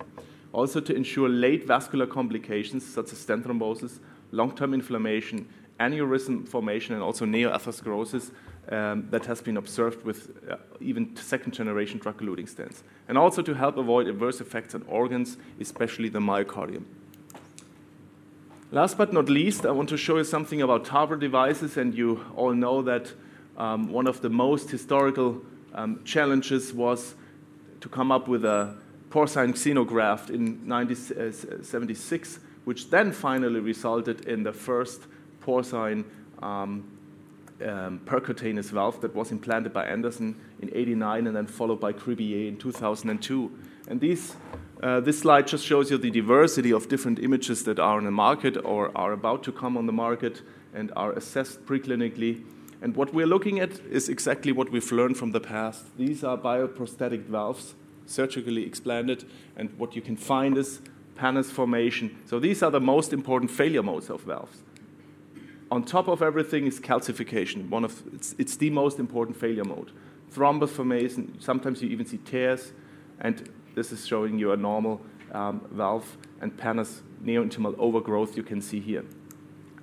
Also 0.54 0.80
to 0.80 0.94
ensure 0.94 1.28
late 1.28 1.66
vascular 1.66 2.06
complications 2.06 2.86
such 2.86 3.12
as 3.12 3.18
stent 3.18 3.46
thrombosis, 3.46 3.98
long-term 4.32 4.72
inflammation, 4.72 5.46
aneurysm 5.78 6.48
formation, 6.48 6.94
and 6.94 7.02
also 7.02 7.26
neoatherosclerosis 7.26 8.30
um, 8.70 9.06
that 9.10 9.26
has 9.26 9.42
been 9.42 9.58
observed 9.58 10.06
with 10.06 10.38
uh, 10.50 10.56
even 10.80 11.14
second-generation 11.16 11.98
drug-eluting 11.98 12.48
stents. 12.48 12.82
And 13.08 13.18
also 13.18 13.42
to 13.42 13.52
help 13.52 13.76
avoid 13.76 14.06
adverse 14.06 14.40
effects 14.40 14.74
on 14.74 14.84
organs, 14.88 15.36
especially 15.60 16.08
the 16.08 16.20
myocardium. 16.20 16.84
Last 18.72 18.98
but 18.98 19.12
not 19.12 19.28
least, 19.28 19.64
I 19.64 19.70
want 19.70 19.88
to 19.90 19.96
show 19.96 20.16
you 20.16 20.24
something 20.24 20.60
about 20.60 20.84
TAVR 20.84 21.20
devices, 21.20 21.76
and 21.76 21.94
you 21.94 22.24
all 22.34 22.52
know 22.52 22.82
that 22.82 23.12
um, 23.56 23.92
one 23.92 24.08
of 24.08 24.22
the 24.22 24.28
most 24.28 24.70
historical 24.70 25.40
um, 25.72 26.02
challenges 26.04 26.74
was 26.74 27.14
to 27.80 27.88
come 27.88 28.10
up 28.10 28.26
with 28.26 28.44
a 28.44 28.74
porcine 29.08 29.52
xenograft 29.52 30.30
in 30.30 30.68
1976, 30.68 32.40
which 32.64 32.90
then 32.90 33.12
finally 33.12 33.60
resulted 33.60 34.26
in 34.26 34.42
the 34.42 34.52
first 34.52 35.02
porcine 35.40 36.04
um, 36.42 36.90
um, 37.64 38.00
percutaneous 38.04 38.70
valve 38.70 39.00
that 39.00 39.14
was 39.14 39.30
implanted 39.30 39.72
by 39.72 39.86
Andersen 39.86 40.34
in 40.60 40.70
89 40.74 41.28
and 41.28 41.36
then 41.36 41.46
followed 41.46 41.78
by 41.78 41.92
Cribier 41.92 42.48
in 42.48 42.56
2002. 42.56 43.48
And 43.86 44.00
these 44.00 44.34
uh, 44.82 45.00
this 45.00 45.20
slide 45.20 45.46
just 45.46 45.64
shows 45.64 45.90
you 45.90 45.96
the 45.96 46.10
diversity 46.10 46.70
of 46.70 46.88
different 46.88 47.18
images 47.18 47.64
that 47.64 47.78
are 47.78 47.96
on 47.96 48.04
the 48.04 48.10
market 48.10 48.56
or 48.62 48.90
are 48.96 49.12
about 49.12 49.42
to 49.44 49.52
come 49.52 49.76
on 49.76 49.86
the 49.86 49.92
market 49.92 50.42
and 50.74 50.92
are 50.94 51.12
assessed 51.12 51.64
preclinically. 51.64 52.44
And 52.82 52.94
what 52.94 53.14
we're 53.14 53.26
looking 53.26 53.58
at 53.58 53.80
is 53.90 54.10
exactly 54.10 54.52
what 54.52 54.70
we've 54.70 54.92
learned 54.92 55.16
from 55.16 55.32
the 55.32 55.40
past. 55.40 55.96
These 55.96 56.22
are 56.22 56.36
bioprosthetic 56.36 57.24
valves, 57.24 57.74
surgically 58.04 58.66
explanted, 58.66 59.24
and 59.56 59.70
what 59.78 59.96
you 59.96 60.02
can 60.02 60.16
find 60.16 60.58
is 60.58 60.82
pannus 61.16 61.50
formation. 61.50 62.18
So 62.26 62.38
these 62.38 62.62
are 62.62 62.70
the 62.70 62.80
most 62.80 63.14
important 63.14 63.50
failure 63.50 63.82
modes 63.82 64.10
of 64.10 64.20
valves. 64.22 64.62
On 65.70 65.82
top 65.82 66.06
of 66.06 66.20
everything 66.20 66.66
is 66.66 66.78
calcification. 66.78 67.70
One 67.70 67.84
of 67.84 68.02
it's, 68.12 68.34
it's 68.38 68.56
the 68.56 68.70
most 68.70 68.98
important 68.98 69.38
failure 69.38 69.64
mode. 69.64 69.90
Thrombus 70.32 70.68
formation. 70.68 71.40
Sometimes 71.40 71.82
you 71.82 71.88
even 71.88 72.04
see 72.04 72.18
tears, 72.18 72.72
and 73.20 73.48
this 73.76 73.92
is 73.92 74.06
showing 74.06 74.38
you 74.38 74.50
a 74.52 74.56
normal 74.56 75.00
um, 75.32 75.60
valve 75.70 76.16
and 76.40 76.56
pannus 76.56 77.02
neointimal 77.22 77.78
overgrowth 77.78 78.36
you 78.36 78.42
can 78.42 78.60
see 78.60 78.80
here. 78.80 79.04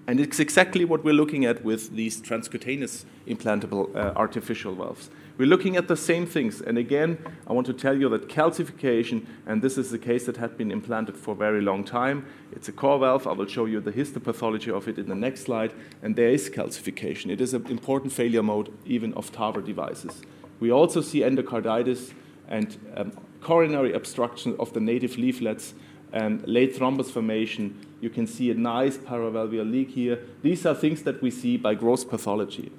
And 0.07 0.19
it's 0.19 0.39
exactly 0.39 0.83
what 0.83 1.05
we're 1.05 1.13
looking 1.13 1.45
at 1.45 1.63
with 1.63 1.95
these 1.95 2.19
transcutaneous 2.19 3.05
implantable 3.25 3.95
uh, 3.95 4.11
artificial 4.17 4.75
valves. 4.75 5.09
We're 5.37 5.47
looking 5.47 5.77
at 5.77 5.87
the 5.87 5.95
same 5.95 6.25
things. 6.25 6.59
And 6.59 6.77
again, 6.77 7.17
I 7.47 7.53
want 7.53 7.67
to 7.67 7.73
tell 7.73 7.97
you 7.97 8.09
that 8.09 8.27
calcification, 8.27 9.25
and 9.45 9.61
this 9.61 9.77
is 9.77 9.93
a 9.93 9.97
case 9.97 10.25
that 10.25 10.37
had 10.37 10.57
been 10.57 10.71
implanted 10.71 11.15
for 11.15 11.31
a 11.31 11.37
very 11.37 11.61
long 11.61 11.83
time. 11.83 12.25
It's 12.51 12.67
a 12.67 12.73
CoreValve. 12.73 13.25
I 13.27 13.33
will 13.33 13.45
show 13.45 13.65
you 13.65 13.79
the 13.79 13.93
histopathology 13.93 14.75
of 14.75 14.87
it 14.87 14.97
in 14.97 15.07
the 15.07 15.15
next 15.15 15.41
slide. 15.41 15.73
And 16.01 16.15
there 16.15 16.29
is 16.29 16.49
calcification. 16.49 17.31
It 17.31 17.39
is 17.39 17.53
an 17.53 17.65
important 17.67 18.11
failure 18.11 18.43
mode, 18.43 18.73
even 18.85 19.13
of 19.13 19.31
TAVR 19.31 19.65
devices. 19.65 20.21
We 20.59 20.71
also 20.71 21.01
see 21.01 21.21
endocarditis 21.21 22.13
and 22.47 22.77
um, 22.95 23.13
coronary 23.43 23.93
obstruction 23.93 24.55
of 24.59 24.73
the 24.73 24.79
native 24.79 25.17
leaflets 25.17 25.73
and 26.11 26.47
late 26.47 26.75
thrombus 26.75 27.11
formation. 27.11 27.85
You 27.99 28.09
can 28.09 28.27
see 28.27 28.51
a 28.51 28.53
nice 28.53 28.97
paravalvular 28.97 29.69
leak 29.69 29.89
here. 29.91 30.19
These 30.41 30.65
are 30.65 30.75
things 30.75 31.03
that 31.03 31.21
we 31.21 31.31
see 31.31 31.57
by 31.57 31.73
gross 31.75 32.03
pathology. 32.03 32.71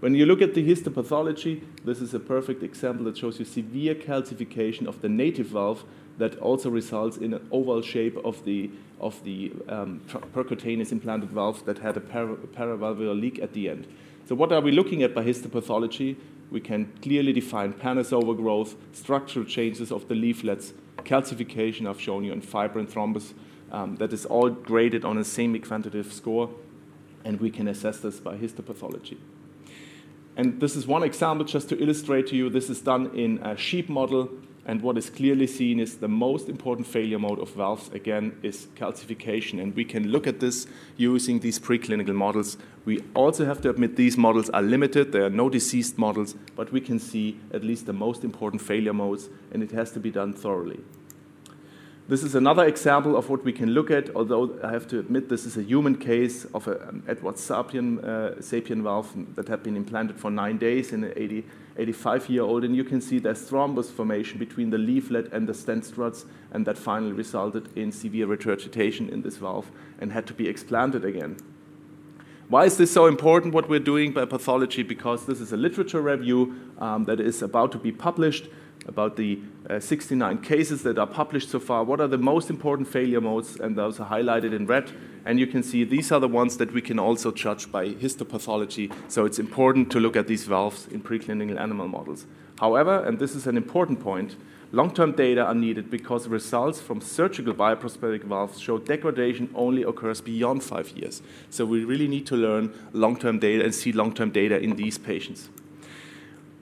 When 0.00 0.14
you 0.14 0.24
look 0.24 0.40
at 0.40 0.54
the 0.54 0.66
histopathology, 0.66 1.62
this 1.84 2.00
is 2.00 2.14
a 2.14 2.20
perfect 2.20 2.62
example 2.62 3.04
that 3.04 3.18
shows 3.18 3.38
you 3.38 3.44
severe 3.44 3.94
calcification 3.94 4.86
of 4.86 5.02
the 5.02 5.10
native 5.10 5.48
valve 5.48 5.84
that 6.16 6.38
also 6.38 6.70
results 6.70 7.18
in 7.18 7.34
an 7.34 7.46
oval 7.52 7.82
shape 7.82 8.16
of 8.24 8.42
the, 8.44 8.70
of 8.98 9.22
the 9.24 9.52
um, 9.68 10.00
percutaneous 10.34 10.90
implanted 10.90 11.30
valve 11.30 11.64
that 11.66 11.78
had 11.78 11.98
a 11.98 12.00
para, 12.00 12.34
paravalvular 12.36 13.20
leak 13.20 13.38
at 13.40 13.52
the 13.52 13.68
end. 13.68 13.86
So 14.26 14.34
what 14.34 14.52
are 14.52 14.60
we 14.60 14.70
looking 14.70 15.02
at 15.02 15.14
by 15.14 15.22
histopathology? 15.22 16.16
We 16.50 16.60
can 16.60 16.92
clearly 17.00 17.32
define 17.32 17.72
pannus 17.72 18.12
overgrowth, 18.12 18.74
structural 18.92 19.44
changes 19.44 19.92
of 19.92 20.08
the 20.08 20.14
leaflets, 20.14 20.72
calcification 20.98 21.88
I've 21.88 22.00
shown 22.00 22.24
you, 22.24 22.32
and 22.32 22.44
fibrin 22.44 22.86
thrombus. 22.86 23.32
Um, 23.70 23.96
that 23.96 24.12
is 24.12 24.26
all 24.26 24.50
graded 24.50 25.04
on 25.04 25.16
a 25.16 25.24
semi-quantitative 25.24 26.12
score, 26.12 26.50
and 27.24 27.40
we 27.40 27.50
can 27.50 27.68
assess 27.68 28.00
this 28.00 28.18
by 28.18 28.36
histopathology. 28.36 29.18
And 30.36 30.60
this 30.60 30.74
is 30.74 30.86
one 30.86 31.04
example 31.04 31.44
just 31.44 31.68
to 31.68 31.80
illustrate 31.80 32.26
to 32.28 32.36
you. 32.36 32.50
This 32.50 32.68
is 32.68 32.80
done 32.80 33.14
in 33.14 33.38
a 33.38 33.56
sheep 33.56 33.88
model 33.88 34.30
and 34.70 34.82
what 34.82 34.96
is 34.96 35.10
clearly 35.10 35.48
seen 35.48 35.80
is 35.80 35.96
the 35.96 36.06
most 36.06 36.48
important 36.48 36.86
failure 36.86 37.18
mode 37.18 37.40
of 37.40 37.50
valves, 37.50 37.90
again, 37.92 38.38
is 38.44 38.68
calcification. 38.76 39.60
And 39.60 39.74
we 39.74 39.84
can 39.84 40.12
look 40.12 40.28
at 40.28 40.38
this 40.38 40.68
using 40.96 41.40
these 41.40 41.58
preclinical 41.58 42.14
models. 42.14 42.56
We 42.84 43.02
also 43.12 43.44
have 43.46 43.60
to 43.62 43.70
admit 43.70 43.96
these 43.96 44.16
models 44.16 44.48
are 44.50 44.62
limited. 44.62 45.10
There 45.10 45.24
are 45.24 45.36
no 45.42 45.48
diseased 45.50 45.98
models, 45.98 46.36
but 46.54 46.70
we 46.70 46.80
can 46.80 47.00
see 47.00 47.36
at 47.52 47.64
least 47.64 47.86
the 47.86 47.92
most 47.92 48.22
important 48.22 48.62
failure 48.62 48.92
modes, 48.92 49.28
and 49.50 49.64
it 49.64 49.72
has 49.72 49.90
to 49.90 49.98
be 49.98 50.12
done 50.12 50.32
thoroughly. 50.32 50.78
This 52.10 52.24
is 52.24 52.34
another 52.34 52.64
example 52.64 53.16
of 53.16 53.30
what 53.30 53.44
we 53.44 53.52
can 53.52 53.70
look 53.70 53.88
at, 53.88 54.16
although 54.16 54.58
I 54.64 54.72
have 54.72 54.88
to 54.88 54.98
admit 54.98 55.28
this 55.28 55.46
is 55.46 55.56
a 55.56 55.62
human 55.62 55.94
case 55.94 56.44
of 56.46 56.66
an 56.66 57.04
Edward 57.06 57.36
Sapien, 57.36 58.02
uh, 58.02 58.34
sapien 58.40 58.82
valve 58.82 59.14
that 59.36 59.46
had 59.46 59.62
been 59.62 59.76
implanted 59.76 60.18
for 60.18 60.28
nine 60.28 60.58
days 60.58 60.92
in 60.92 61.04
an 61.04 61.12
80, 61.14 61.44
85 61.76 62.28
year 62.28 62.42
old. 62.42 62.64
And 62.64 62.74
you 62.74 62.82
can 62.82 63.00
see 63.00 63.20
there's 63.20 63.48
thrombus 63.48 63.92
formation 63.92 64.40
between 64.40 64.70
the 64.70 64.78
leaflet 64.78 65.32
and 65.32 65.48
the 65.48 65.54
stent 65.54 65.84
struts, 65.84 66.24
and 66.50 66.66
that 66.66 66.76
finally 66.76 67.12
resulted 67.12 67.68
in 67.76 67.92
severe 67.92 68.26
regurgitation 68.26 69.08
in 69.08 69.22
this 69.22 69.36
valve 69.36 69.70
and 70.00 70.10
had 70.10 70.26
to 70.26 70.34
be 70.34 70.48
explanted 70.48 71.04
again. 71.04 71.36
Why 72.48 72.64
is 72.64 72.76
this 72.76 72.90
so 72.90 73.06
important, 73.06 73.54
what 73.54 73.68
we're 73.68 73.78
doing 73.78 74.12
by 74.12 74.24
pathology? 74.24 74.82
Because 74.82 75.26
this 75.26 75.40
is 75.40 75.52
a 75.52 75.56
literature 75.56 76.00
review 76.00 76.56
um, 76.80 77.04
that 77.04 77.20
is 77.20 77.40
about 77.40 77.70
to 77.70 77.78
be 77.78 77.92
published 77.92 78.48
about 78.86 79.16
the 79.16 79.38
uh, 79.68 79.78
69 79.78 80.38
cases 80.38 80.82
that 80.82 80.98
are 80.98 81.06
published 81.06 81.50
so 81.50 81.60
far. 81.60 81.84
What 81.84 82.00
are 82.00 82.08
the 82.08 82.18
most 82.18 82.50
important 82.50 82.88
failure 82.88 83.20
modes? 83.20 83.56
And 83.56 83.76
those 83.76 84.00
are 84.00 84.08
highlighted 84.08 84.54
in 84.54 84.66
red. 84.66 84.90
And 85.24 85.38
you 85.38 85.46
can 85.46 85.62
see 85.62 85.84
these 85.84 86.10
are 86.10 86.20
the 86.20 86.28
ones 86.28 86.56
that 86.56 86.72
we 86.72 86.80
can 86.80 86.98
also 86.98 87.30
judge 87.30 87.70
by 87.70 87.90
histopathology. 87.90 88.92
So 89.08 89.24
it's 89.26 89.38
important 89.38 89.90
to 89.92 90.00
look 90.00 90.16
at 90.16 90.26
these 90.26 90.44
valves 90.44 90.86
in 90.88 91.02
preclinical 91.02 91.58
animal 91.60 91.88
models. 91.88 92.26
However, 92.58 93.04
and 93.04 93.18
this 93.18 93.34
is 93.34 93.46
an 93.46 93.56
important 93.56 94.00
point, 94.00 94.36
long-term 94.72 95.12
data 95.12 95.44
are 95.44 95.54
needed 95.54 95.90
because 95.90 96.28
results 96.28 96.80
from 96.80 97.00
surgical 97.00 97.54
bioprosthetic 97.54 98.24
valves 98.24 98.60
show 98.60 98.78
degradation 98.78 99.50
only 99.54 99.82
occurs 99.82 100.20
beyond 100.20 100.62
five 100.62 100.90
years. 100.90 101.22
So 101.50 101.64
we 101.64 101.84
really 101.84 102.08
need 102.08 102.26
to 102.26 102.36
learn 102.36 102.72
long-term 102.92 103.38
data 103.38 103.64
and 103.64 103.74
see 103.74 103.92
long-term 103.92 104.30
data 104.30 104.58
in 104.58 104.76
these 104.76 104.98
patients. 104.98 105.48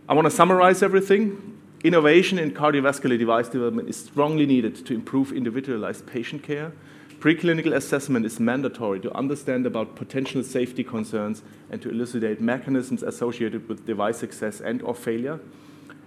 I 0.08 0.14
want 0.14 0.25
to 0.25 0.30
summarize 0.30 0.82
everything. 0.82 1.58
Innovation 1.85 2.40
in 2.40 2.50
cardiovascular 2.50 3.16
device 3.16 3.49
development 3.49 3.88
is 3.88 3.97
strongly 3.97 4.47
needed 4.47 4.85
to 4.85 4.94
improve 4.94 5.30
individualized 5.30 6.04
patient 6.06 6.42
care. 6.42 6.73
Preclinical 7.20 7.73
assessment 7.73 8.26
is 8.26 8.40
mandatory 8.40 8.99
to 8.99 9.14
understand 9.16 9.64
about 9.64 9.94
potential 9.94 10.42
safety 10.42 10.82
concerns 10.82 11.42
and 11.70 11.81
to 11.81 11.88
elucidate 11.88 12.40
mechanisms 12.40 13.05
associated 13.05 13.68
with 13.68 13.87
device 13.87 14.18
success 14.18 14.61
and 14.61 14.83
or 14.83 14.92
failure. 14.92 15.38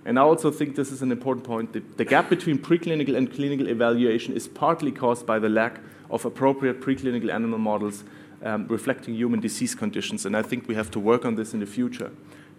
And 0.04 0.20
I 0.20 0.24
also 0.24 0.52
think 0.52 0.76
this 0.76 0.92
is 0.92 1.02
an 1.02 1.12
important 1.12 1.46
point. 1.46 1.72
The, 1.72 1.82
the 1.96 2.06
gap 2.06 2.30
between 2.30 2.58
preclinical 2.58 3.16
and 3.16 3.32
clinical 3.32 3.68
evaluation 3.68 4.34
is 4.34 4.50
partly 4.50 4.92
caused 4.92 5.26
by 5.26 5.40
the 5.40 5.50
lack 5.50 5.80
of 6.10 6.26
appropriate 6.26 6.82
preclinical 6.82 7.34
animal 7.34 7.60
models 7.60 8.04
um, 8.44 8.68
reflecting 8.68 9.14
human 9.16 9.40
disease 9.40 9.74
conditions. 9.74 10.26
And 10.26 10.36
I 10.36 10.42
think 10.42 10.68
we 10.68 10.76
have 10.76 10.92
to 10.92 11.00
work 11.00 11.24
on 11.24 11.36
this 11.36 11.54
in 11.54 11.62
the 11.62 11.66
future. 11.66 12.12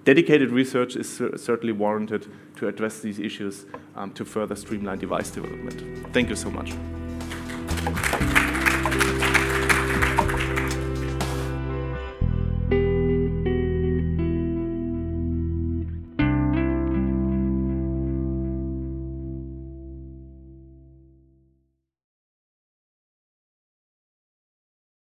Dedicated 0.04 0.50
research 0.50 0.96
is 0.96 1.22
certainly 1.36 1.72
warranted 1.72 2.26
to 2.56 2.66
address 2.66 3.00
these 3.00 3.20
issues 3.20 3.66
um, 3.94 4.12
to 4.12 4.24
further 4.24 4.56
streamline 4.56 4.98
device 4.98 5.30
development. 5.30 6.06
Thank 6.12 6.28
you 6.28 6.36
so 6.36 6.50
much. 6.50 6.72